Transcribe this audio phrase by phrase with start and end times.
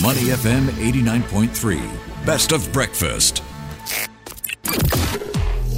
[0.00, 2.24] Money FM 89.3.
[2.24, 3.42] Best of breakfast.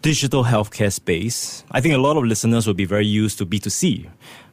[0.02, 1.64] digital healthcare space.
[1.70, 4.08] I think a lot of listeners will be very used to B2C,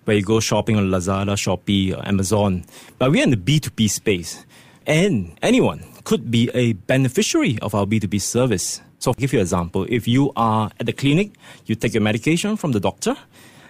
[0.06, 2.64] where you go shopping on Lazada, Shopee, or Amazon.
[2.98, 4.46] But we're in the B2B space.
[4.86, 8.82] And anyone could be a beneficiary of our B2B service.
[9.00, 9.86] So I'll give you an example.
[9.90, 11.32] If you are at the clinic,
[11.66, 13.16] you take your medication from the doctor,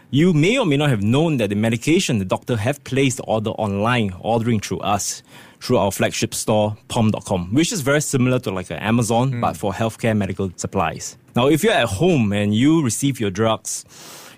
[0.09, 3.23] you may or may not have known that the medication the doctor have placed the
[3.23, 5.23] order online, ordering through us,
[5.59, 9.41] through our flagship store, pom.com, which is very similar to like an Amazon, mm.
[9.41, 11.17] but for healthcare medical supplies.
[11.35, 13.85] Now, if you're at home and you receive your drugs,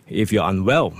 [0.08, 0.94] if you're unwell,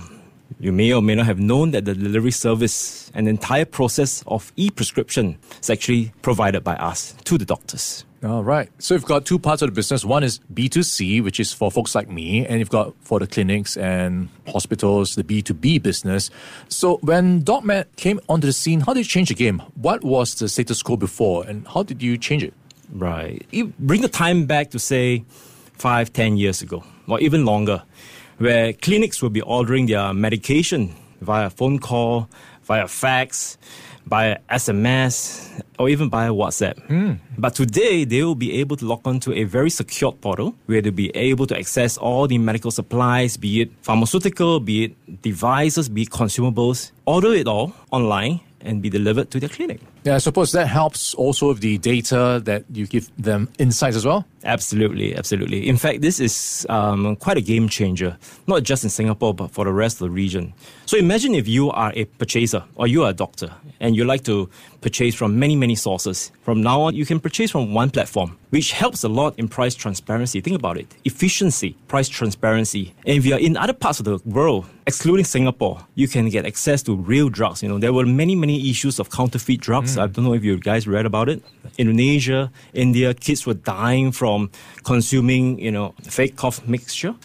[0.60, 4.52] you may or may not have known that the delivery service and entire process of
[4.56, 8.06] e-prescription is actually provided by us to the doctors.
[8.24, 8.70] All right.
[8.80, 10.04] So you've got two parts of the business.
[10.04, 13.78] One is B2C, which is for folks like me, and you've got for the clinics
[13.78, 16.32] and hospitals, the B2B business.
[16.68, 19.62] So when DocMed came onto the scene, how did you change the game?
[19.76, 22.54] What was the status quo before, and how did you change it?
[22.92, 23.46] Right.
[23.52, 25.24] You bring the time back to say
[25.74, 27.84] five, ten years ago, or even longer,
[28.38, 32.30] where clinics will be ordering their medication via phone call,
[32.64, 33.58] via fax,
[34.06, 36.76] by SMS, or even by WhatsApp.
[36.88, 37.20] Mm.
[37.38, 40.82] But today, they will be able to log on to a very secure portal where
[40.82, 45.90] they'll be able to access all the medical supplies, be it pharmaceutical, be it devices,
[45.90, 49.82] be it consumables, order it all online and be delivered to their clinic.
[50.06, 54.06] Yeah, I suppose that helps also with the data that you give them insights as
[54.06, 54.24] well.
[54.44, 55.68] Absolutely, absolutely.
[55.68, 59.66] In fact, this is um, quite a game changer, not just in Singapore, but for
[59.66, 60.54] the rest of the region.
[60.86, 64.24] So imagine if you are a purchaser or you are a doctor and you like
[64.26, 64.48] to
[64.82, 66.32] purchase from many, many sources.
[66.44, 69.74] From now on, you can purchase from one platform, which helps a lot in price
[69.74, 70.42] transparency.
[70.42, 72.94] Think about it efficiency, price transparency.
[73.08, 76.84] And if you're in other parts of the world, excluding Singapore, you can get access
[76.84, 77.64] to real drugs.
[77.64, 79.95] You know, there were many, many issues of counterfeit drugs.
[79.95, 79.95] Mm.
[79.98, 81.44] I don't know if you guys read about it.
[81.78, 84.50] Indonesia, India, kids were dying from
[84.84, 87.16] consuming, you know, fake cough mixture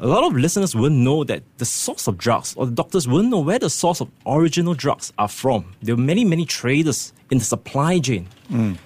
[0.00, 3.28] a lot of listeners won't know that the source of drugs, or the doctors won't
[3.28, 5.74] know where the source of original drugs are from.
[5.82, 8.78] There are many, many traders in the supply chain mm.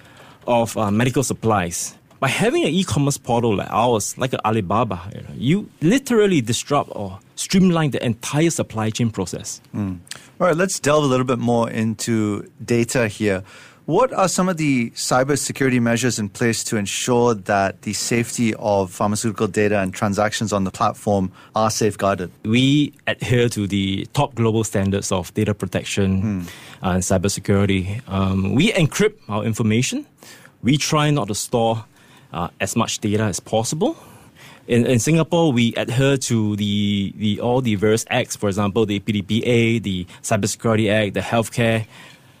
[0.47, 1.95] of uh, medical supplies.
[2.19, 7.19] By having an e-commerce portal like ours, like Alibaba, you, know, you literally disrupt or
[7.35, 9.61] streamline the entire supply chain process.
[9.73, 9.99] Mm.
[10.39, 13.43] All right, let's delve a little bit more into data here.
[13.85, 18.91] What are some of the cybersecurity measures in place to ensure that the safety of
[18.91, 22.31] pharmaceutical data and transactions on the platform are safeguarded?
[22.45, 26.41] We adhere to the top global standards of data protection hmm.
[26.81, 28.07] and cybersecurity.
[28.07, 30.05] Um, we encrypt our information.
[30.61, 31.83] We try not to store
[32.31, 33.97] uh, as much data as possible.
[34.67, 38.99] In, in, Singapore, we adhere to the, the all the various acts, for example, the
[39.01, 41.85] PDPA, the Cybersecurity Act, the Healthcare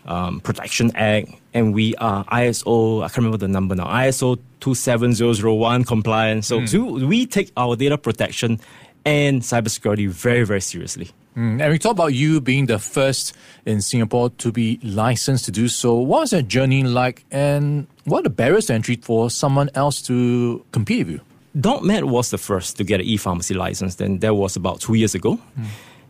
[0.05, 5.83] um, Protection Act, and we are ISO, I can't remember the number now, ISO 27001
[5.83, 6.45] compliant.
[6.45, 7.07] So mm.
[7.07, 8.59] we take our data protection
[9.05, 11.11] and cybersecurity very, very seriously.
[11.35, 13.35] Mm, and we talk about you being the first
[13.65, 15.95] in Singapore to be licensed to do so.
[15.95, 20.01] What was that journey like, and what are the barriers to entry for someone else
[20.03, 21.21] to compete with you?
[21.55, 23.95] DocMed was the first to get an e-pharmacy license.
[23.95, 25.65] Then that was about two years ago, mm.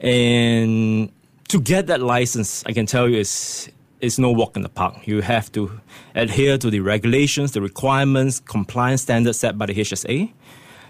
[0.05, 1.11] and
[1.49, 3.69] to get that license, I can tell you is
[4.01, 5.07] it's no walk in the park.
[5.07, 5.79] You have to
[6.15, 10.31] adhere to the regulations, the requirements, compliance standards set by the HSA.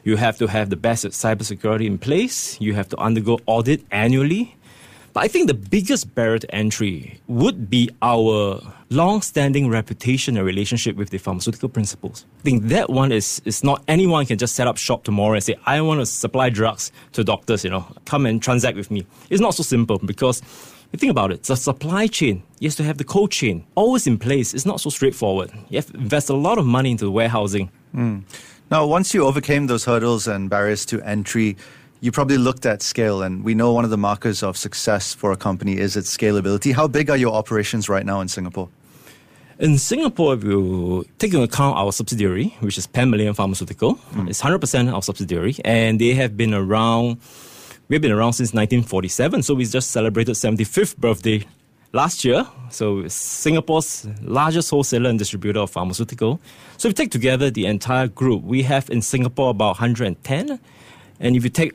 [0.04, 2.60] You have to have the best cybersecurity in place.
[2.60, 4.56] You have to undergo audit annually.
[5.14, 10.96] But I think the biggest barrier to entry would be our long-standing reputation and relationship
[10.96, 12.26] with the pharmaceutical principals.
[12.40, 15.44] I think that one is, is not anyone can just set up shop tomorrow and
[15.44, 19.06] say, I want to supply drugs to doctors, you know, come and transact with me.
[19.30, 20.42] It's not so simple because
[20.92, 24.08] you think about it, the supply chain, you have to have the cold chain always
[24.08, 24.54] in place.
[24.54, 25.52] It's not so straightforward.
[25.70, 27.72] You have to invest a lot of money into the warehousing.
[27.96, 28.24] Mm.
[28.72, 31.58] Now, once you overcame those hurdles and barriers to entry,
[32.04, 35.32] you probably looked at scale, and we know one of the markers of success for
[35.32, 36.74] a company is its scalability.
[36.74, 38.68] How big are your operations right now in Singapore?
[39.58, 44.30] In Singapore, if you take into account our subsidiary, which is Pan Malayan Pharmaceutical, mm.
[44.30, 47.20] it's 100% our subsidiary, and they have been around
[47.90, 51.46] We've been around since 1947, so we just celebrated 75th birthday
[51.92, 52.48] last year.
[52.70, 56.40] So Singapore's largest wholesaler and distributor of pharmaceutical.
[56.78, 60.60] So if you take together the entire group, we have in Singapore about 110,
[61.20, 61.74] and if you take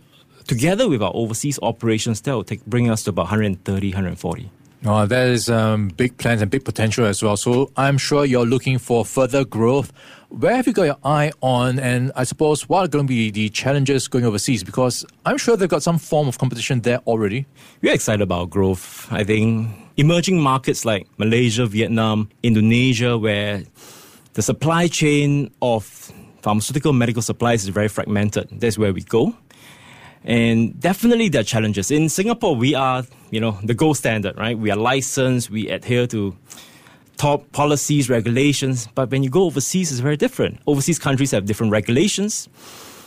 [0.49, 4.51] together with our overseas operations, that will take bring us to about 130, 140.
[4.85, 7.37] Oh, that is um, big plans and big potential as well.
[7.37, 9.93] So I'm sure you're looking for further growth.
[10.29, 11.81] Where have you got your eye on?
[11.81, 14.63] And I suppose what are going to be the challenges going overseas?
[14.63, 17.47] Because I'm sure they've got some form of competition there already.
[17.83, 19.11] We're excited about growth.
[19.11, 23.65] I think emerging markets like Malaysia, Vietnam, Indonesia, where
[24.35, 26.13] the supply chain of
[26.43, 28.49] pharmaceutical medical supplies is very fragmented.
[28.53, 29.35] That's where we go.
[30.25, 31.91] And definitely there are challenges.
[31.91, 34.59] In Singapore, we are, you know, the gold standard, right?
[34.59, 36.37] We are licensed, we adhere to
[37.17, 38.89] top policies, regulations.
[38.95, 40.61] But when you go overseas, it's very different.
[40.67, 42.49] Overseas countries have different regulations.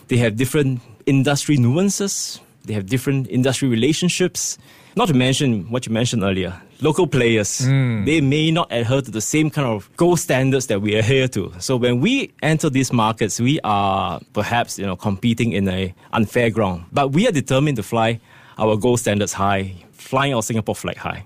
[0.07, 2.39] They have different industry nuances.
[2.65, 4.57] They have different industry relationships.
[4.95, 7.61] Not to mention what you mentioned earlier, local players.
[7.61, 8.05] Mm.
[8.05, 11.53] They may not adhere to the same kind of gold standards that we adhere to.
[11.59, 16.49] So when we enter these markets, we are perhaps you know competing in a unfair
[16.49, 16.85] ground.
[16.91, 18.19] But we are determined to fly
[18.57, 21.23] our gold standards high, flying our Singapore flag high.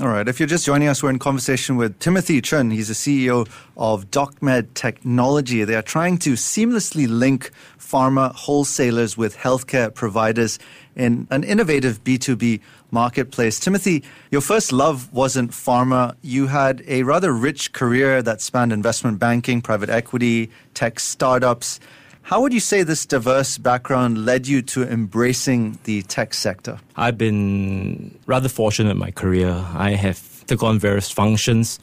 [0.00, 0.26] All right.
[0.26, 2.72] If you're just joining us, we're in conversation with Timothy Chen.
[2.72, 5.62] He's the CEO of DocMed Technology.
[5.62, 10.58] They are trying to seamlessly link pharma wholesalers with healthcare providers
[10.96, 12.60] in an innovative B2B
[12.90, 13.60] marketplace.
[13.60, 14.02] Timothy,
[14.32, 16.16] your first love wasn't pharma.
[16.22, 21.78] You had a rather rich career that spanned investment banking, private equity, tech startups.
[22.24, 26.80] How would you say this diverse background led you to embracing the tech sector?
[26.96, 29.50] I've been rather fortunate in my career.
[29.74, 31.78] I have took on various functions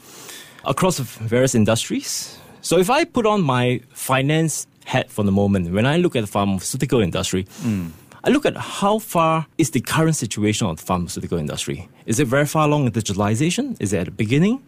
[0.64, 2.36] across various industries.
[2.60, 6.22] So if I put on my finance hat for the moment, when I look at
[6.22, 7.92] the pharmaceutical industry, mm.
[8.24, 11.88] I look at how far is the current situation of the pharmaceutical industry.
[12.06, 13.76] Is it very far along in digitalization?
[13.80, 14.60] Is it at the beginning?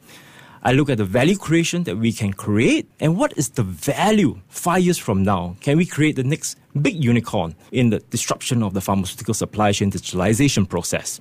[0.66, 4.40] I look at the value creation that we can create and what is the value
[4.49, 5.56] five years from now?
[5.61, 9.90] Can we create the next big unicorn in the disruption of the pharmaceutical supply chain
[9.90, 11.20] digitalization process?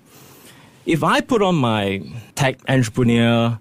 [0.85, 2.01] If I put on my
[2.35, 3.59] tech entrepreneur,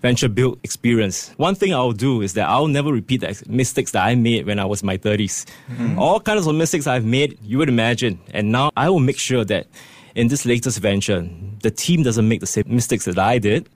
[0.00, 4.04] venture build experience, one thing I'll do is that I'll never repeat the mistakes that
[4.04, 5.44] I made when I was in my 30s.
[5.70, 5.98] Mm-hmm.
[5.98, 8.20] All kinds of mistakes I've made, you would imagine.
[8.32, 9.66] And now I will make sure that
[10.14, 11.28] in this latest venture,
[11.62, 13.68] the team doesn't make the same mistakes that I did.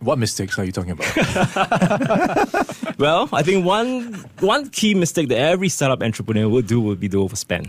[0.00, 1.08] What mistakes are you talking about?
[2.98, 7.08] well, I think one one key mistake that every startup entrepreneur will do will be
[7.08, 7.68] to overspend.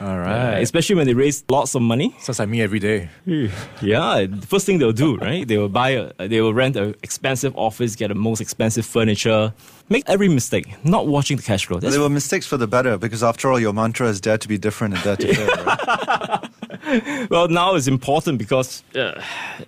[0.00, 0.56] All right.
[0.56, 2.14] Uh, especially when they raise lots of money.
[2.18, 3.08] Sounds like me every day.
[3.82, 5.46] Yeah, the first thing they'll do, right?
[5.46, 9.52] They will buy, a, they will rent an expensive office, get the most expensive furniture,
[9.88, 11.78] make every mistake, not watching the cash flow.
[11.78, 14.48] That's they were mistakes for the better because after all, your mantra is dare to
[14.48, 15.64] be different and dare to fail.
[15.64, 16.48] Right?
[17.30, 19.20] well, now it's important because uh,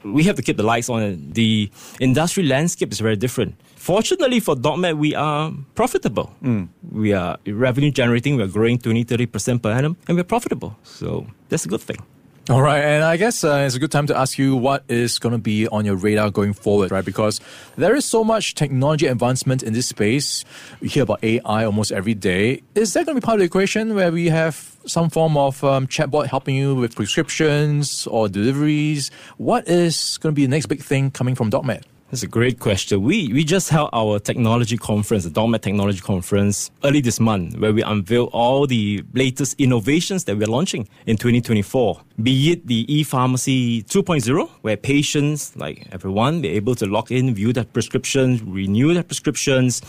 [0.04, 1.30] we have to keep the lights on.
[1.32, 3.54] The industry landscape is very different.
[3.76, 6.32] Fortunately for DocMed, we are profitable.
[6.42, 6.68] Mm.
[6.90, 10.76] We are revenue generating, we are growing 20 30% per annum, and we're profitable.
[10.82, 11.98] So that's a good thing.
[12.50, 15.18] All right, and I guess uh, it's a good time to ask you what is
[15.18, 17.04] going to be on your radar going forward, right?
[17.04, 17.40] Because
[17.76, 20.44] there is so much technology advancement in this space.
[20.82, 22.60] We hear about AI almost every day.
[22.74, 25.62] Is that going to be part of the equation where we have some form of
[25.64, 29.10] um, chatbot helping you with prescriptions or deliveries?
[29.36, 31.82] What is going to be the next big thing coming from DocMed?
[32.10, 33.02] That's a great question.
[33.02, 37.72] We we just held our technology conference, the DocMed Technology Conference, early this month, where
[37.72, 42.00] we unveiled all the latest innovations that we're launching in 2024.
[42.22, 47.52] Be it the e-pharmacy 2.0, where patients, like everyone, be able to log in, view
[47.52, 49.82] their prescriptions, renew their prescriptions,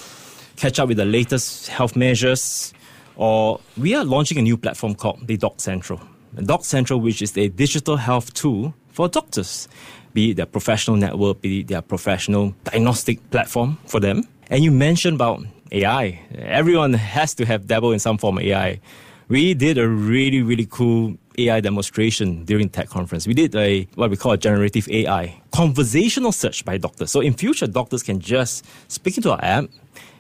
[0.56, 2.74] catch up with the latest health measures,
[3.16, 6.00] or we are launching a new platform called the Doc Central.
[6.44, 9.68] Doc Central, which is a digital health tool for doctors
[10.16, 14.24] be it their professional network, be it their professional diagnostic platform for them.
[14.50, 16.20] And you mentioned about AI.
[16.40, 18.80] Everyone has to have dabble in some form of AI.
[19.28, 23.28] We did a really, really cool AI demonstration during tech conference.
[23.28, 27.12] We did a what we call a generative AI conversational search by doctors.
[27.12, 29.66] So in future, doctors can just speak into our app,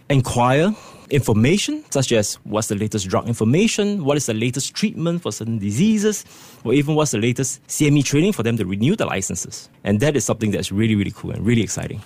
[0.09, 0.75] inquire
[1.09, 5.57] information such as what's the latest drug information, what is the latest treatment for certain
[5.57, 6.25] diseases,
[6.63, 9.69] or even what's the latest CME training for them to renew the licenses.
[9.83, 12.01] And that is something that's really, really cool and really exciting.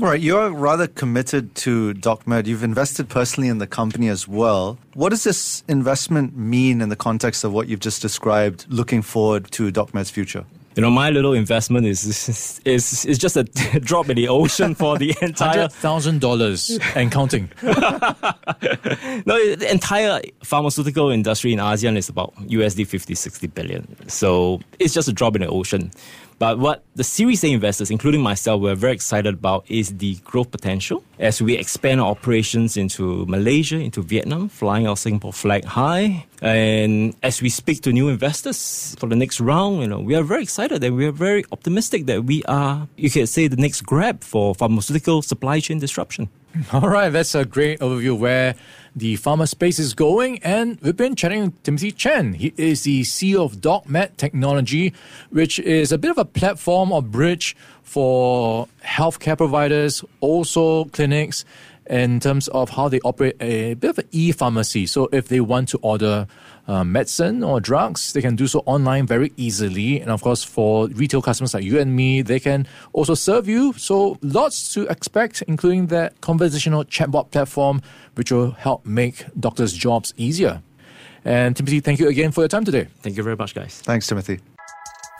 [0.00, 2.46] All right, you're rather committed to DocMed.
[2.46, 4.78] You've invested personally in the company as well.
[4.94, 9.50] What does this investment mean in the context of what you've just described, looking forward
[9.52, 10.46] to DocMed's future?
[10.76, 13.44] You know, my little investment is is is, just a
[13.80, 17.50] drop in the ocean for the entire thousand dollars and counting.
[17.62, 17.74] no,
[19.56, 24.08] the entire pharmaceutical industry in ASEAN is about USD 50, 60 billion.
[24.08, 25.90] So it's just a drop in the ocean.
[26.40, 30.50] But what the Series A investors, including myself, were very excited about is the growth
[30.50, 36.24] potential as we expand our operations into Malaysia, into Vietnam, flying our Singapore flag high.
[36.40, 40.22] And as we speak to new investors for the next round, you know, we are
[40.22, 43.82] very excited and we are very optimistic that we are, you could say, the next
[43.82, 46.30] grab for pharmaceutical supply chain disruption.
[46.72, 48.54] All right, that's a great overview of where
[48.96, 50.42] the pharma space is going.
[50.42, 52.34] And we've been chatting with Timothy Chen.
[52.34, 54.92] He is the CEO of DocMed Technology,
[55.30, 61.44] which is a bit of a platform or bridge for healthcare providers, also clinics,
[61.88, 64.86] in terms of how they operate a bit of an e-pharmacy.
[64.86, 66.26] So if they want to order
[66.70, 70.00] uh, medicine or drugs, they can do so online very easily.
[70.00, 73.72] And of course, for retail customers like you and me, they can also serve you.
[73.72, 77.82] So lots to expect, including that conversational chatbot platform,
[78.14, 80.62] which will help make doctors' jobs easier.
[81.24, 82.86] And Timothy, thank you again for your time today.
[83.02, 83.80] Thank you very much, guys.
[83.80, 84.40] Thanks, Timothy.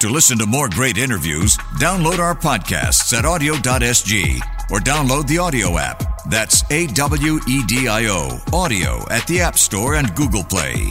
[0.00, 4.40] To listen to more great interviews, download our podcasts at awedio.sg
[4.70, 6.24] or download the AWEDIO app.
[6.30, 10.90] That's A W E D I O, AWEDIO at the App Store and Google Play.